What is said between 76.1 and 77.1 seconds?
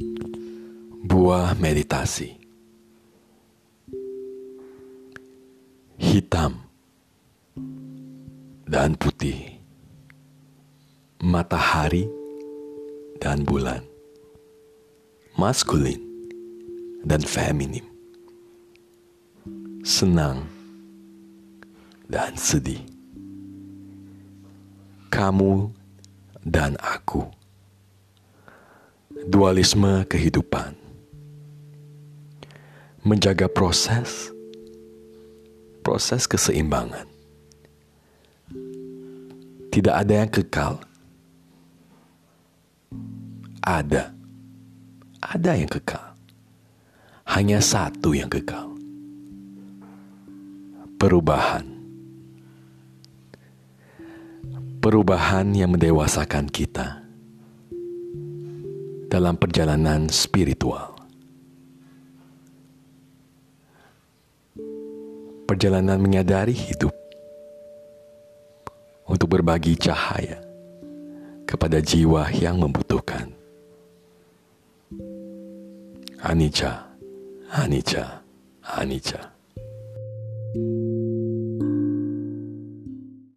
Anicca,